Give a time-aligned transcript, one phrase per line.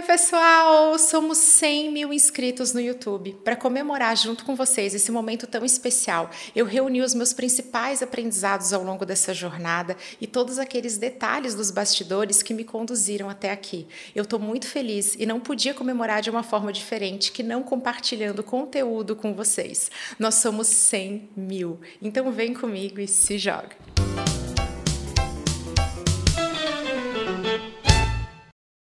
[0.00, 0.98] Oi, pessoal!
[0.98, 3.36] Somos 100 mil inscritos no YouTube.
[3.44, 8.72] Para comemorar junto com vocês esse momento tão especial, eu reuni os meus principais aprendizados
[8.72, 13.86] ao longo dessa jornada e todos aqueles detalhes dos bastidores que me conduziram até aqui.
[14.14, 18.42] Eu estou muito feliz e não podia comemorar de uma forma diferente que não compartilhando
[18.42, 19.90] conteúdo com vocês.
[20.18, 21.78] Nós somos 100 mil.
[22.00, 23.76] Então vem comigo e se joga!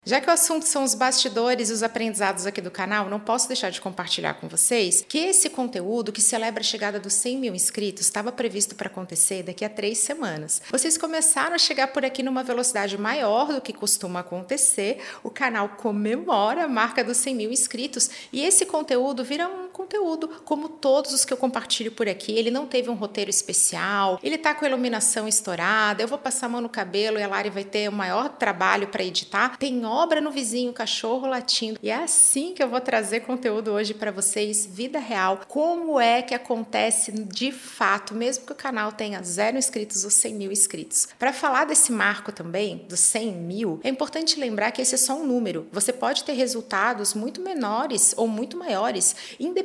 [0.06, 3.48] Já que o assunto são os bastidores e os aprendizados aqui do canal, não posso
[3.48, 7.54] deixar de compartilhar com vocês que esse conteúdo que celebra a chegada dos 100 mil
[7.54, 10.60] inscritos estava previsto para acontecer daqui a três semanas.
[10.70, 15.70] Vocês começaram a chegar por aqui numa velocidade maior do que costuma acontecer, o canal
[15.70, 21.12] comemora a marca dos 100 mil inscritos e esse conteúdo vira um conteúdo como todos
[21.12, 22.32] os que eu compartilho por aqui.
[22.32, 26.46] Ele não teve um roteiro especial, ele tá com a iluminação estourada, eu vou passar
[26.46, 29.58] a mão no cabelo e a Lari vai ter o maior trabalho para editar.
[29.58, 31.78] Tem obra no vizinho, cachorro latindo.
[31.82, 35.40] E é assim que eu vou trazer conteúdo hoje para vocês, vida real.
[35.48, 40.34] Como é que acontece de fato, mesmo que o canal tenha zero inscritos ou 100
[40.34, 41.08] mil inscritos.
[41.18, 45.14] Para falar desse marco também, dos 100 mil, é importante lembrar que esse é só
[45.14, 45.66] um número.
[45.72, 49.63] Você pode ter resultados muito menores ou muito maiores, independente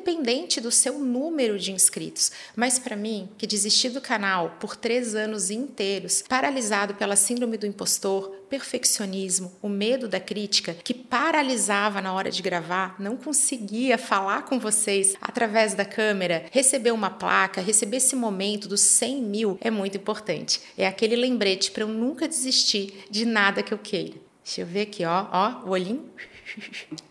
[0.61, 2.31] do seu número de inscritos.
[2.55, 7.65] Mas para mim, que desisti do canal por três anos inteiros, paralisado pela síndrome do
[7.65, 14.43] impostor, perfeccionismo, o medo da crítica, que paralisava na hora de gravar, não conseguia falar
[14.43, 19.69] com vocês através da câmera, receber uma placa, receber esse momento dos 100 mil é
[19.69, 20.61] muito importante.
[20.77, 24.15] É aquele lembrete para eu nunca desistir de nada que eu queira.
[24.43, 26.09] Deixa eu ver aqui, ó, ó, o olhinho.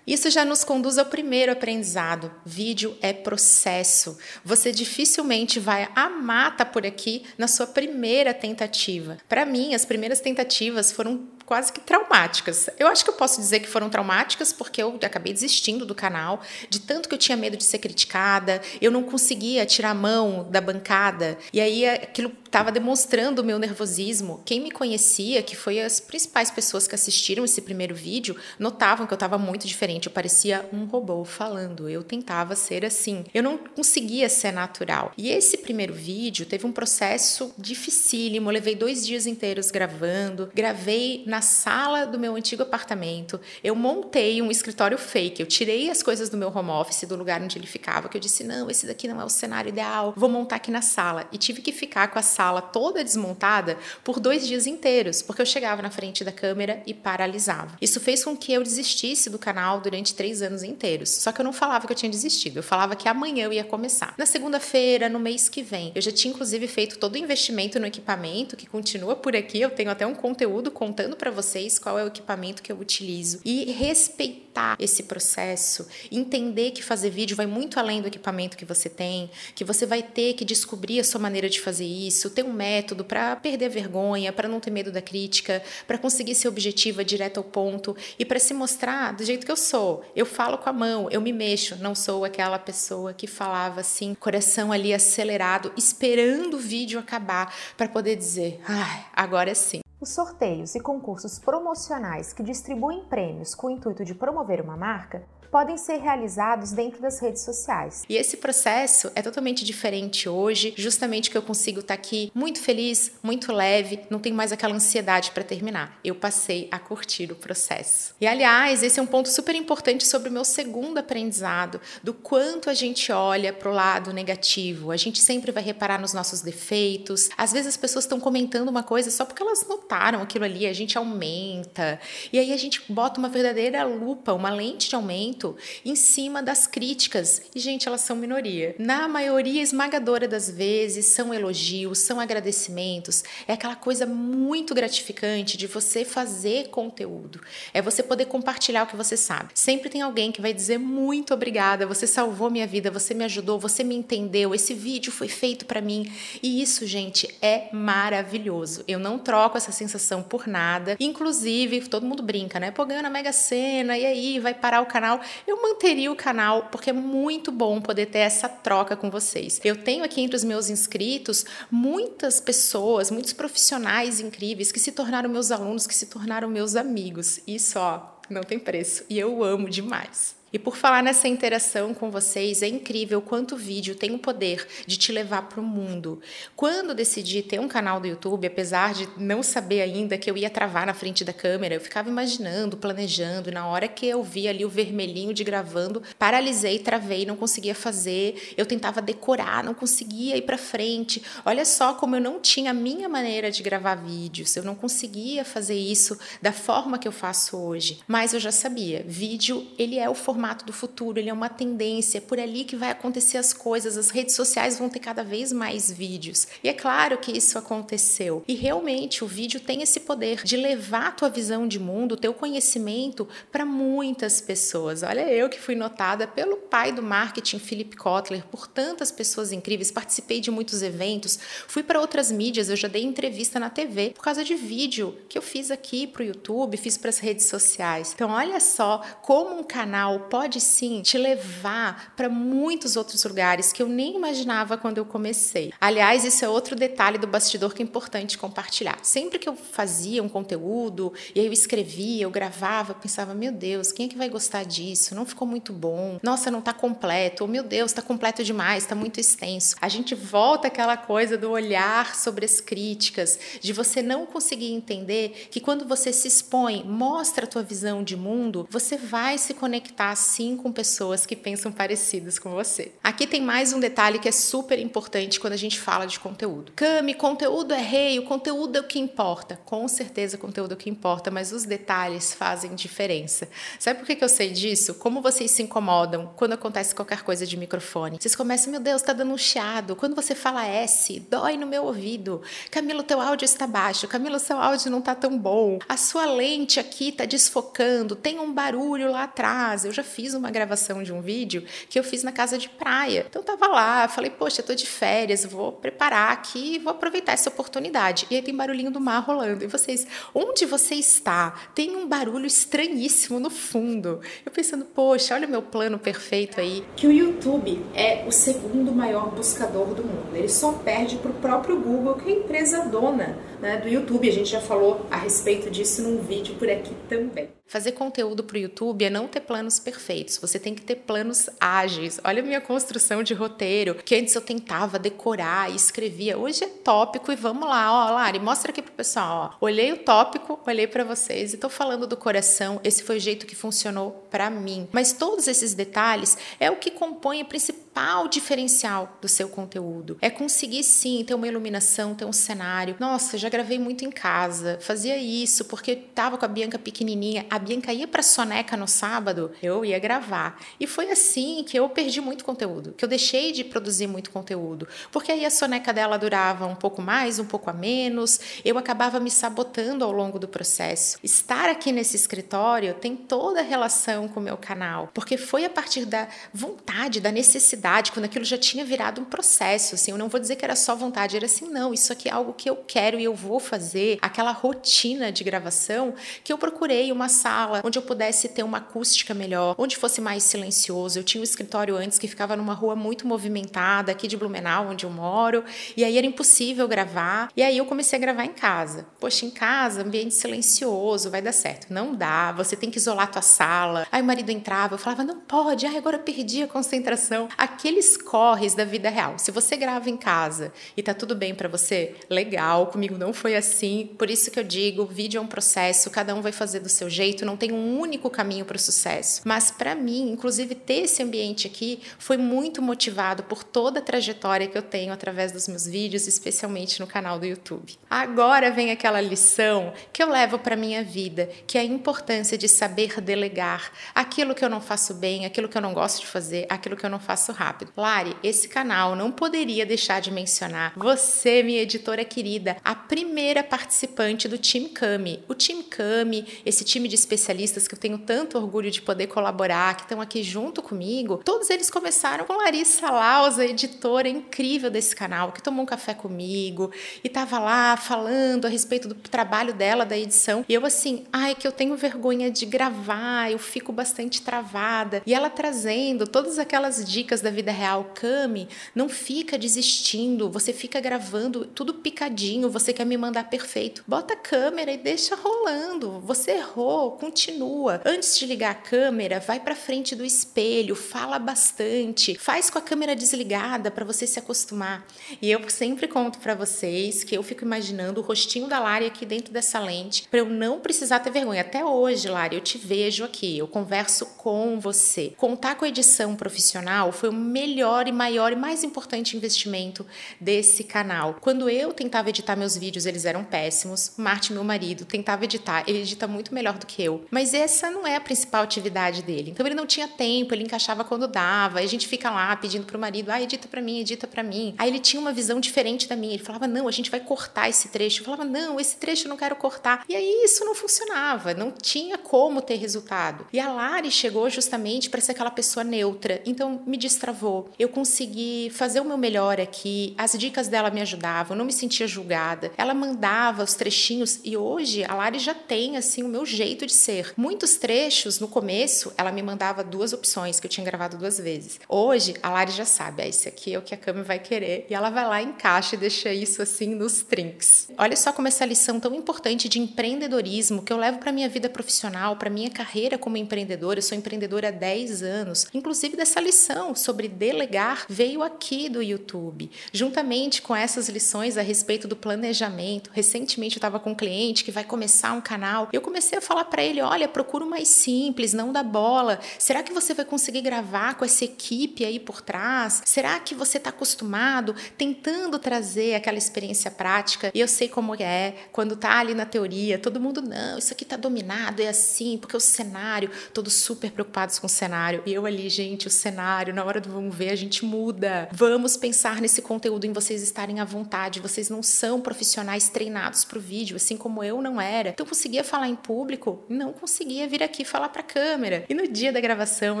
[0.06, 2.30] Isso já nos conduz ao primeiro aprendizado.
[2.44, 4.18] Vídeo é processo.
[4.44, 9.16] Você dificilmente vai amar tá por aqui na sua primeira tentativa.
[9.28, 12.68] Para mim, as primeiras tentativas foram quase que traumáticas.
[12.78, 16.40] Eu acho que eu posso dizer que foram traumáticas porque eu acabei desistindo do canal,
[16.68, 20.46] de tanto que eu tinha medo de ser criticada, eu não conseguia tirar a mão
[20.50, 24.40] da bancada, e aí aquilo estava demonstrando o meu nervosismo.
[24.44, 29.12] Quem me conhecia, que foi as principais pessoas que assistiram esse primeiro vídeo, notavam que
[29.12, 33.24] eu estava muito diferente, eu parecia um robô falando, eu tentava ser assim.
[33.34, 35.12] Eu não conseguia ser natural.
[35.18, 41.24] E esse primeiro vídeo teve um processo dificílimo, eu levei dois dias inteiros gravando, gravei
[41.26, 45.40] na sala do meu antigo apartamento, eu montei um escritório fake.
[45.40, 48.20] Eu tirei as coisas do meu home office, do lugar onde ele ficava, que eu
[48.20, 51.26] disse: não, esse daqui não é o cenário ideal, vou montar aqui na sala.
[51.32, 55.46] E tive que ficar com a sala toda desmontada por dois dias inteiros, porque eu
[55.46, 57.76] chegava na frente da câmera e paralisava.
[57.80, 61.10] Isso fez com que eu desistisse do canal durante três anos inteiros.
[61.10, 63.64] Só que eu não falava que eu tinha desistido, eu falava que amanhã eu ia
[63.64, 64.14] começar.
[64.18, 67.86] Na segunda-feira, no mês que vem, eu já tinha inclusive feito todo o investimento no
[67.86, 69.60] equipamento, que continua por aqui.
[69.60, 73.40] Eu tenho até um conteúdo contando para vocês qual é o equipamento que eu utilizo
[73.44, 78.88] e respeitar esse processo, entender que fazer vídeo vai muito além do equipamento que você
[78.88, 82.52] tem, que você vai ter que descobrir a sua maneira de fazer isso, ter um
[82.52, 87.04] método para perder a vergonha, para não ter medo da crítica, para conseguir ser objetiva
[87.04, 90.04] direto ao ponto e para se mostrar do jeito que eu sou.
[90.14, 94.14] Eu falo com a mão, eu me mexo, não sou aquela pessoa que falava assim,
[94.14, 99.80] coração ali acelerado, esperando o vídeo acabar para poder dizer, ai, agora é sim.
[100.04, 105.26] Os sorteios e concursos promocionais que distribuem prêmios com o intuito de promover uma marca
[105.54, 108.02] podem ser realizados dentro das redes sociais.
[108.08, 113.12] E esse processo é totalmente diferente hoje, justamente que eu consigo estar aqui muito feliz,
[113.22, 115.96] muito leve, não tenho mais aquela ansiedade para terminar.
[116.02, 118.16] Eu passei a curtir o processo.
[118.20, 122.68] E aliás, esse é um ponto super importante sobre o meu segundo aprendizado, do quanto
[122.68, 124.90] a gente olha para o lado negativo.
[124.90, 127.28] A gente sempre vai reparar nos nossos defeitos.
[127.38, 130.72] Às vezes as pessoas estão comentando uma coisa só porque elas notaram aquilo ali, a
[130.72, 132.00] gente aumenta.
[132.32, 136.42] E aí a gente bota uma verdadeira lupa, uma lente de aumento muito em cima
[136.42, 137.42] das críticas.
[137.54, 138.74] E, gente, elas são minoria.
[138.78, 143.22] Na maioria esmagadora das vezes, são elogios, são agradecimentos.
[143.46, 147.40] É aquela coisa muito gratificante de você fazer conteúdo.
[147.74, 149.50] É você poder compartilhar o que você sabe.
[149.54, 153.58] Sempre tem alguém que vai dizer muito obrigada, você salvou minha vida, você me ajudou,
[153.58, 156.10] você me entendeu, esse vídeo foi feito para mim.
[156.42, 158.84] E isso, gente, é maravilhoso.
[158.86, 160.96] Eu não troco essa sensação por nada.
[161.00, 162.70] Inclusive, todo mundo brinca, né?
[162.70, 166.68] Pô, ganhou na Mega Sena, e aí, vai parar o canal eu manteria o canal
[166.70, 169.60] porque é muito bom poder ter essa troca com vocês.
[169.64, 175.28] Eu tenho aqui entre os meus inscritos muitas pessoas, muitos profissionais incríveis que se tornaram
[175.28, 177.40] meus alunos, que se tornaram meus amigos.
[177.46, 179.04] Isso, ó, não tem preço.
[179.08, 180.36] E eu amo demais.
[180.54, 184.64] E por falar nessa interação com vocês, é incrível quanto o vídeo tem o poder
[184.86, 186.20] de te levar para o mundo.
[186.54, 190.48] Quando decidi ter um canal do YouTube, apesar de não saber ainda que eu ia
[190.48, 194.46] travar na frente da câmera, eu ficava imaginando, planejando, e na hora que eu vi
[194.46, 198.54] ali o vermelhinho de gravando, paralisei, travei, não conseguia fazer.
[198.56, 201.20] Eu tentava decorar, não conseguia ir para frente.
[201.44, 205.44] Olha só como eu não tinha a minha maneira de gravar vídeos, eu não conseguia
[205.44, 207.98] fazer isso da forma que eu faço hoje.
[208.06, 212.18] Mas eu já sabia, vídeo, ele é o formato do futuro, ele é uma tendência,
[212.18, 215.52] é por ali que vai acontecer as coisas, as redes sociais vão ter cada vez
[215.52, 216.46] mais vídeos.
[216.62, 218.44] E é claro que isso aconteceu.
[218.46, 222.16] E realmente o vídeo tem esse poder de levar a tua visão de mundo, o
[222.16, 225.02] teu conhecimento para muitas pessoas.
[225.02, 229.90] Olha eu que fui notada pelo pai do marketing, Philip Kotler, por tantas pessoas incríveis,
[229.90, 231.38] participei de muitos eventos,
[231.68, 235.38] fui para outras mídias, eu já dei entrevista na TV por causa de vídeo que
[235.38, 238.12] eu fiz aqui para o YouTube, fiz para as redes sociais.
[238.14, 243.80] Então olha só como um canal pode sim te levar para muitos outros lugares que
[243.80, 245.72] eu nem imaginava quando eu comecei.
[245.80, 248.98] Aliás, isso é outro detalhe do bastidor que é importante compartilhar.
[249.04, 253.52] Sempre que eu fazia um conteúdo e aí eu escrevia, eu gravava, eu pensava, meu
[253.52, 255.14] Deus, quem é que vai gostar disso?
[255.14, 256.18] Não ficou muito bom.
[256.20, 257.44] Nossa, não está completo.
[257.44, 259.76] Ou, meu Deus, está completo demais, está muito extenso.
[259.80, 265.46] A gente volta aquela coisa do olhar sobre as críticas, de você não conseguir entender
[265.48, 270.23] que quando você se expõe, mostra a tua visão de mundo, você vai se conectar
[270.24, 272.92] sim com pessoas que pensam parecidas com você.
[273.02, 276.72] Aqui tem mais um detalhe que é super importante quando a gente fala de conteúdo.
[276.74, 279.60] Cami, conteúdo é rei, o conteúdo é o que importa.
[279.64, 283.48] Com certeza, conteúdo é o que importa, mas os detalhes fazem diferença.
[283.78, 284.94] Sabe por que, que eu sei disso?
[284.94, 288.18] Como vocês se incomodam quando acontece qualquer coisa de microfone?
[288.20, 289.96] Vocês começam, meu Deus, tá dando um chiado.
[289.96, 292.42] Quando você fala S, dói no meu ouvido.
[292.70, 294.08] Camilo, teu áudio está baixo.
[294.08, 295.78] Camilo, seu áudio não tá tão bom.
[295.88, 298.14] A sua lente aqui tá desfocando.
[298.14, 299.84] Tem um barulho lá atrás.
[299.84, 303.26] Eu já fiz uma gravação de um vídeo que eu fiz na casa de praia.
[303.28, 308.26] Então tava lá, falei, poxa, tô de férias, vou preparar aqui, vou aproveitar essa oportunidade.
[308.30, 309.64] E aí tem barulhinho do mar rolando.
[309.64, 311.54] E vocês, onde você está?
[311.74, 314.20] Tem um barulho estranhíssimo no fundo.
[314.44, 316.84] Eu pensando, poxa, olha o meu plano perfeito aí.
[316.96, 320.34] Que o YouTube é o segundo maior buscador do mundo.
[320.34, 324.28] Ele só perde pro próprio Google, que é a empresa dona né, do YouTube.
[324.28, 327.53] A gente já falou a respeito disso num vídeo por aqui também.
[327.74, 331.50] Fazer conteúdo para o YouTube é não ter planos perfeitos, você tem que ter planos
[331.60, 332.20] ágeis.
[332.22, 336.38] Olha a minha construção de roteiro, que antes eu tentava decorar e escrevia.
[336.38, 339.56] Hoje é tópico e vamos lá, ó, Lari, mostra aqui pro pessoal, ó.
[339.60, 342.80] Olhei o tópico, olhei para vocês e tô falando do coração.
[342.84, 344.88] Esse foi o jeito que funcionou para mim.
[344.92, 350.16] Mas todos esses detalhes é o que compõe a principal diferencial do seu conteúdo.
[350.20, 352.94] É conseguir sim ter uma iluminação, ter um cenário.
[353.00, 357.63] Nossa, já gravei muito em casa, fazia isso porque tava com a Bianca pequenininha a
[357.64, 360.60] Bianca ia para Soneca no sábado, eu ia gravar.
[360.78, 364.86] E foi assim que eu perdi muito conteúdo, que eu deixei de produzir muito conteúdo,
[365.10, 369.18] porque aí a soneca dela durava um pouco mais, um pouco a menos, eu acabava
[369.18, 371.18] me sabotando ao longo do processo.
[371.22, 375.70] Estar aqui nesse escritório tem toda a relação com o meu canal, porque foi a
[375.70, 380.28] partir da vontade, da necessidade, quando aquilo já tinha virado um processo, assim, eu não
[380.28, 382.76] vou dizer que era só vontade, era assim, não, isso aqui é algo que eu
[382.76, 387.98] quero e eu vou fazer, aquela rotina de gravação que eu procurei uma sala onde
[387.98, 391.18] eu pudesse ter uma acústica melhor, onde fosse mais silencioso.
[391.18, 395.04] Eu tinha um escritório antes que ficava numa rua muito movimentada, aqui de Blumenau, onde
[395.04, 395.62] eu moro,
[395.94, 397.50] e aí era impossível gravar.
[397.54, 399.06] E aí eu comecei a gravar em casa.
[399.20, 401.92] Poxa, em casa, ambiente silencioso, vai dar certo.
[401.92, 404.06] Não dá, você tem que isolar a tua sala.
[404.10, 407.48] Aí o marido entrava, eu falava, não pode, ai, agora eu perdi a concentração.
[407.58, 409.38] Aqueles corres da vida real.
[409.38, 413.54] Se você grava em casa e tá tudo bem para você, legal, comigo não foi
[413.54, 414.14] assim.
[414.18, 417.10] Por isso que eu digo, vídeo é um processo, cada um vai fazer do seu
[417.34, 419.42] jeito não tem um único caminho para o sucesso.
[419.44, 424.68] Mas para mim, inclusive ter esse ambiente aqui foi muito motivado por toda a trajetória
[424.68, 427.98] que eu tenho através dos meus vídeos, especialmente no canal do YouTube.
[428.08, 432.68] Agora vem aquela lição que eu levo para minha vida, que é a importância de
[432.68, 436.66] saber delegar aquilo que eu não faço bem, aquilo que eu não gosto de fazer,
[436.68, 437.92] aquilo que eu não faço rápido.
[437.96, 444.46] Lari, esse canal não poderia deixar de mencionar você, minha editora querida, a primeira participante
[444.46, 445.42] do Team Kami.
[445.48, 449.96] O Team Kami, esse time de especialistas que eu tenho tanto orgulho de poder colaborar,
[449.96, 455.52] que estão aqui junto comigo, todos eles começaram com Larissa Lausa, editora incrível desse canal,
[455.52, 456.90] que tomou um café comigo
[457.22, 460.64] e estava lá falando a respeito do trabalho dela, da edição.
[460.68, 465.22] E eu assim, ai, que eu tenho vergonha de gravar, eu fico bastante travada.
[465.26, 471.00] E ela trazendo todas aquelas dicas da vida real, Cami, não fica desistindo, você fica
[471.00, 474.04] gravando tudo picadinho, você quer me mandar perfeito.
[474.06, 476.20] Bota a câmera e deixa rolando.
[476.20, 478.00] Você errou, continua.
[478.04, 482.82] Antes de ligar a câmera, vai para frente do espelho, fala bastante, faz com a
[482.82, 485.06] câmera desligada para você se acostumar.
[485.40, 489.24] E eu sempre conto para vocês que eu fico imaginando o rostinho da Lari aqui
[489.24, 491.60] dentro dessa lente, para eu não precisar ter vergonha.
[491.60, 495.32] Até hoje, Lari, eu te vejo aqui, eu converso com você.
[495.36, 500.06] Contar com a edição profissional foi o melhor e maior e mais importante investimento
[500.40, 501.38] desse canal.
[501.40, 504.12] Quando eu tentava editar meus vídeos, eles eram péssimos.
[504.16, 508.16] Martin, meu marido, tentava editar, ele edita muito melhor do que Mas essa não é
[508.16, 509.50] a principal atividade dele.
[509.50, 511.78] Então ele não tinha tempo, ele encaixava quando dava.
[511.78, 514.74] Aí a gente fica lá pedindo pro marido: "Ah, edita para mim, edita para mim".
[514.78, 516.34] Aí ele tinha uma visão diferente da minha.
[516.34, 518.20] Ele falava: "Não, a gente vai cortar esse trecho".
[518.20, 520.04] Eu falava: "Não, esse trecho eu não quero cortar".
[520.08, 523.46] E aí isso não funcionava, não tinha como ter resultado.
[523.52, 526.42] E a Lari chegou justamente para ser aquela pessoa neutra.
[526.46, 527.70] Então me destravou.
[527.78, 530.14] Eu consegui fazer o meu melhor aqui.
[530.16, 532.72] As dicas dela me ajudavam, eu não me sentia julgada.
[532.76, 536.92] Ela mandava os trechinhos e hoje a Lari já tem assim o meu jeito de
[536.94, 537.34] ser.
[537.36, 541.80] Muitos trechos no começo ela me mandava duas opções que eu tinha gravado duas vezes.
[541.88, 544.86] Hoje a Lari já sabe, ah, esse aqui é o que a câmera vai querer
[544.88, 547.88] e ela vai lá encaixa e deixa isso assim nos trinks.
[547.98, 551.68] Olha só como essa lição tão importante de empreendedorismo que eu levo para minha vida
[551.68, 553.98] profissional, para minha carreira como empreendedora.
[553.98, 555.66] Eu sou empreendedora há 10 anos.
[555.74, 562.06] Inclusive dessa lição sobre delegar veio aqui do YouTube, juntamente com essas lições a respeito
[562.06, 563.10] do planejamento.
[563.12, 565.88] Recentemente eu estava com um cliente que vai começar um canal.
[565.92, 569.40] Eu comecei a falar para ele, olha, procura o mais simples, não da bola.
[569.58, 573.02] Será que você vai conseguir gravar com essa equipe aí por trás?
[573.04, 577.50] Será que você está acostumado, tentando trazer aquela experiência prática?
[577.54, 581.04] E eu sei como é, quando tá ali na teoria, todo mundo, não, isso aqui
[581.04, 585.22] tá dominado, é assim, porque o cenário, todos super preocupados com o cenário.
[585.26, 588.48] E eu ali, gente, o cenário, na hora do vamos ver, a gente muda.
[588.52, 591.40] Vamos pensar nesse conteúdo, em vocês estarem à vontade.
[591.40, 595.10] Vocês não são profissionais treinados para o vídeo, assim como eu não era.
[595.10, 598.84] Então, conseguia falar em público, não conseguia vir aqui falar para a câmera.
[598.88, 600.00] E no dia da gravação,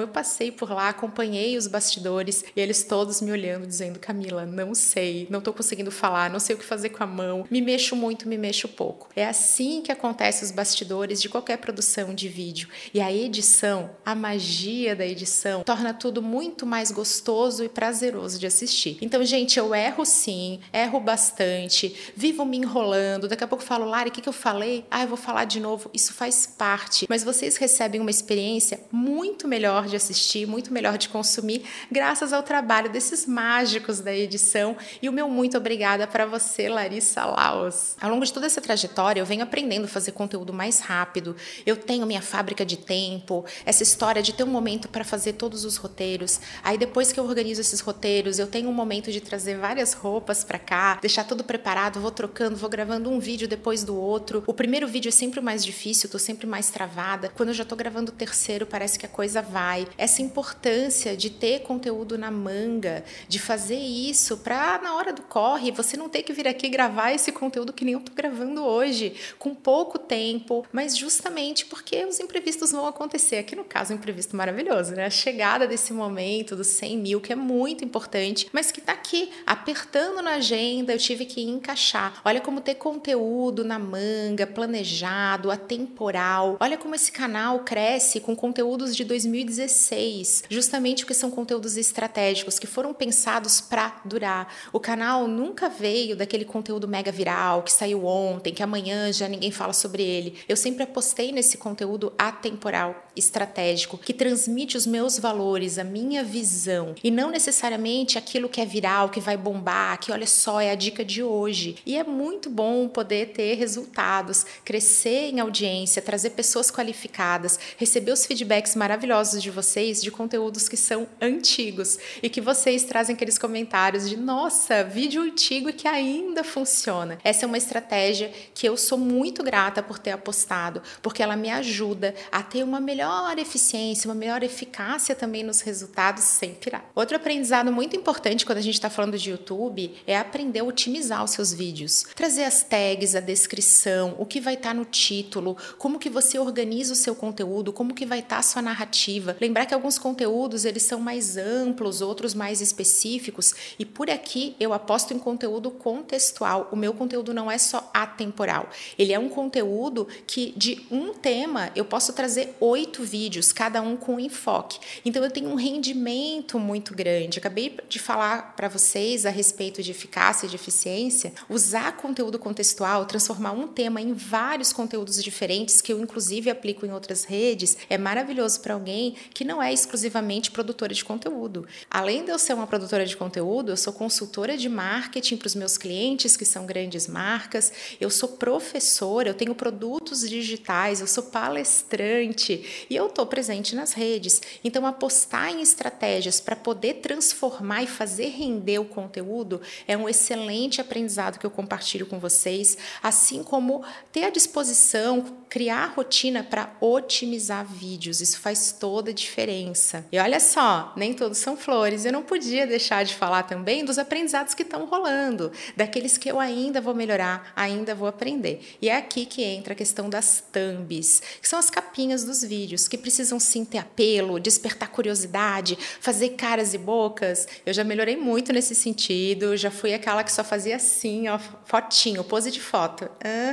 [0.00, 4.74] eu passei por lá, acompanhei os bastidores e eles todos me olhando, dizendo: Camila, não
[4.74, 7.96] sei, não estou conseguindo falar, não sei o que fazer com a mão, me mexo
[7.96, 9.08] muito, me mexo pouco.
[9.14, 12.68] É assim que acontece os bastidores de qualquer produção de vídeo.
[12.92, 18.46] E a edição, a magia da edição, torna tudo muito mais gostoso e prazeroso de
[18.46, 18.98] assistir.
[19.00, 24.10] Então, gente, eu erro sim, erro bastante, vivo me enrolando, daqui a pouco falo, Lari,
[24.10, 24.84] o que, que eu falei?
[24.90, 25.90] Ah, eu vou falar de novo.
[25.92, 31.08] Isso faz parte, mas vocês recebem uma experiência muito melhor de assistir, muito melhor de
[31.08, 34.76] consumir, graças ao trabalho desses mágicos da edição.
[35.02, 37.96] E o meu muito obrigada para você, Larissa Laos.
[38.00, 41.36] Ao longo de toda essa trajetória, eu venho aprendendo a fazer conteúdo mais rápido.
[41.66, 45.64] Eu tenho minha fábrica de tempo, essa história de ter um momento para fazer todos
[45.64, 46.40] os roteiros.
[46.62, 50.44] Aí depois que eu organizo esses roteiros, eu tenho um momento de trazer várias roupas
[50.44, 54.44] para cá, deixar tudo preparado, vou trocando, vou gravando um vídeo depois do outro.
[54.46, 57.28] O primeiro vídeo é sempre o mais difícil, tô sempre mais travada.
[57.28, 59.86] Quando eu já tô gravando o terceiro, parece que a coisa vai.
[59.96, 65.70] Essa importância de ter conteúdo na manga, de fazer isso para na hora do corre,
[65.70, 69.14] você não ter que vir aqui gravar esse conteúdo que nem eu tô gravando hoje,
[69.38, 73.36] com pouco tempo, mas justamente porque os imprevistos vão acontecer.
[73.36, 75.06] Aqui no caso, um imprevisto maravilhoso, né?
[75.06, 79.30] A chegada desse momento dos 100 mil, que é muito importante, mas que tá aqui
[79.46, 82.20] apertando na agenda, eu tive que encaixar.
[82.24, 86.33] Olha como ter conteúdo na manga, planejado, atemporal.
[86.60, 92.66] Olha como esse canal cresce com conteúdos de 2016, justamente porque são conteúdos estratégicos que
[92.66, 94.52] foram pensados para durar.
[94.72, 99.50] O canal nunca veio daquele conteúdo mega viral que saiu ontem, que amanhã já ninguém
[99.50, 100.38] fala sobre ele.
[100.48, 106.94] Eu sempre apostei nesse conteúdo atemporal, estratégico, que transmite os meus valores, a minha visão
[107.02, 110.74] e não necessariamente aquilo que é viral, que vai bombar, que olha só, é a
[110.74, 111.76] dica de hoje.
[111.86, 118.26] E é muito bom poder ter resultados, crescer em audiência, trazer pessoas qualificadas, receber os
[118.26, 124.08] feedbacks maravilhosos de vocês de conteúdos que são antigos e que vocês trazem aqueles comentários
[124.08, 127.18] de nossa, vídeo antigo que ainda funciona.
[127.24, 131.50] Essa é uma estratégia que eu sou muito grata por ter apostado, porque ela me
[131.50, 136.84] ajuda a ter uma melhor eficiência, uma melhor eficácia também nos resultados sem pirar.
[136.94, 141.22] Outro aprendizado muito importante quando a gente está falando de YouTube é aprender a otimizar
[141.24, 145.56] os seus vídeos, trazer as tags, a descrição, o que vai estar tá no título,
[145.78, 149.36] como que você organiza o seu conteúdo, como que vai estar tá a sua narrativa.
[149.40, 154.72] Lembrar que alguns conteúdos eles são mais amplos, outros mais específicos e por aqui eu
[154.72, 156.68] aposto em conteúdo contextual.
[156.72, 158.70] O meu conteúdo não é só atemporal.
[158.96, 163.96] Ele é um conteúdo que de um tema eu posso trazer oito vídeos, cada um
[163.96, 164.78] com enfoque.
[165.04, 167.38] Então eu tenho um rendimento muito grande.
[167.38, 171.32] Acabei de falar para vocês a respeito de eficácia e de eficiência.
[171.48, 176.92] Usar conteúdo contextual, transformar um tema em vários conteúdos diferentes, que eu inclusive aplico em
[176.92, 181.66] outras redes, é maravilhoso para alguém que não é exclusivamente produtora de conteúdo.
[181.90, 185.54] Além de eu ser uma produtora de conteúdo, eu sou consultora de marketing para os
[185.54, 191.24] meus clientes, que são grandes marcas, eu sou professora, eu tenho produtos digitais, eu sou
[191.24, 194.40] palestrante e eu estou presente nas redes.
[194.62, 200.80] Então, apostar em estratégias para poder transformar e fazer render o conteúdo é um excelente
[200.80, 207.64] aprendizado que eu compartilho com vocês, assim como ter a disposição, criar rotina para otimizar
[207.64, 208.20] vídeos.
[208.20, 210.06] Isso faz toda a diferença.
[210.10, 212.04] E olha só, nem todos são flores.
[212.04, 216.40] Eu não podia deixar de falar também dos aprendizados que estão rolando, daqueles que eu
[216.40, 218.76] ainda vou melhorar, ainda vou aprender.
[218.80, 222.88] E é aqui que entra a questão das thumbs, que são as capinhas dos vídeos,
[222.88, 227.46] que precisam sim ter apelo, despertar curiosidade, fazer caras e bocas.
[227.64, 232.24] Eu já melhorei muito nesse sentido, já fui aquela que só fazia assim, ó, fotinho,
[232.24, 233.08] pose de foto.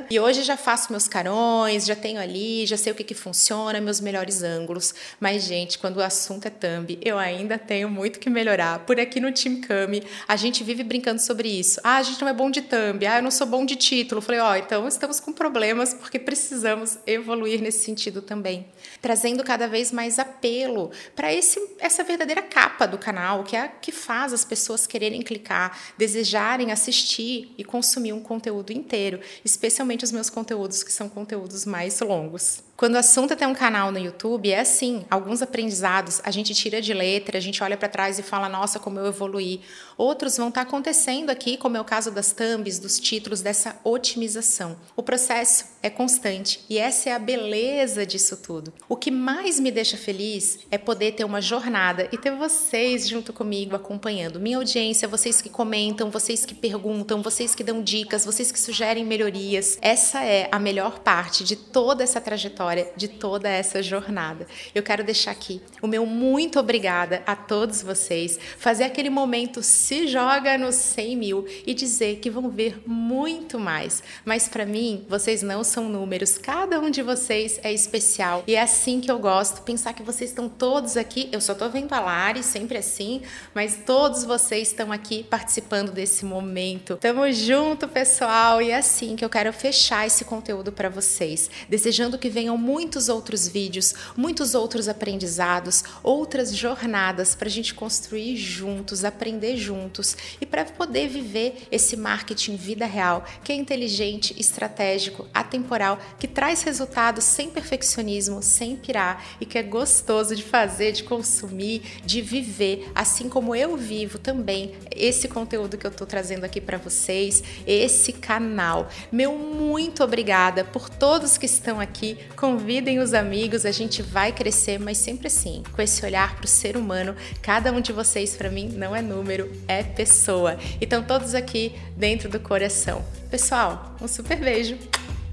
[0.10, 2.31] E hoje já faço meus carões, já tenho ali,
[2.66, 4.94] já sei o que, que funciona, meus melhores ângulos.
[5.20, 8.80] Mas, gente, quando o assunto é thumb, eu ainda tenho muito que melhorar.
[8.86, 11.80] Por aqui no Team Cami, a gente vive brincando sobre isso.
[11.84, 14.22] Ah, a gente não é bom de thumb, ah, eu não sou bom de título.
[14.22, 18.68] falei, ó, oh, então estamos com problemas porque precisamos evoluir nesse sentido também.
[19.02, 23.92] Trazendo cada vez mais apelo para essa verdadeira capa do canal, que é a que
[23.92, 30.30] faz as pessoas quererem clicar, desejarem assistir e consumir um conteúdo inteiro, especialmente os meus
[30.30, 32.63] conteúdos que são conteúdos mais longos.
[32.82, 36.52] Quando o assunto é ter um canal no YouTube, é assim, alguns aprendizados a gente
[36.56, 39.62] tira de letra, a gente olha para trás e fala, nossa, como eu evoluí.
[39.96, 43.80] Outros vão estar tá acontecendo aqui, como é o caso das thumbs, dos títulos, dessa
[43.84, 44.76] otimização.
[44.96, 48.74] O processo é constante e essa é a beleza disso tudo.
[48.90, 53.32] O que mais me deixa feliz é poder ter uma jornada e ter vocês junto
[53.32, 54.40] comigo acompanhando.
[54.40, 59.06] Minha audiência, vocês que comentam, vocês que perguntam, vocês que dão dicas, vocês que sugerem
[59.06, 59.78] melhorias.
[59.84, 64.48] Essa é a melhor parte de toda essa trajetória história de toda essa jornada.
[64.74, 70.08] Eu quero deixar aqui o meu muito obrigada a todos vocês, fazer aquele momento se
[70.08, 74.04] joga nos 100 mil e dizer que vão ver muito mais.
[74.24, 78.62] Mas para mim, vocês não são números, cada um de vocês é especial e é
[78.62, 81.30] assim que eu gosto, pensar que vocês estão todos aqui.
[81.32, 83.22] Eu só tô vendo a Lari, sempre assim,
[83.54, 86.95] mas todos vocês estão aqui participando desse momento.
[86.98, 92.17] Tamo junto, pessoal, e é assim que eu quero fechar esse conteúdo para vocês, desejando
[92.17, 99.04] que venham muitos outros vídeos, muitos outros aprendizados, outras jornadas para a gente construir juntos,
[99.04, 106.00] aprender juntos e para poder viver esse marketing vida real, que é inteligente, estratégico, atemporal,
[106.19, 111.82] que traz resultados sem perfeccionismo, sem pirar e que é gostoso de fazer, de consumir,
[112.06, 116.78] de viver, assim como eu vivo também esse conteúdo que eu estou trazendo aqui para
[116.78, 118.88] vocês, esse canal.
[119.12, 122.17] Meu muito obrigada por todos que estão aqui
[122.52, 126.48] convidem os amigos, a gente vai crescer, mas sempre assim, com esse olhar para o
[126.48, 127.16] ser humano.
[127.42, 130.58] Cada um de vocês, para mim, não é número, é pessoa.
[130.82, 133.06] Então, todos aqui dentro do coração.
[133.30, 134.78] Pessoal, um super beijo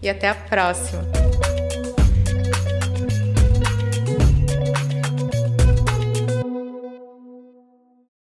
[0.01, 1.38] e até a próxima!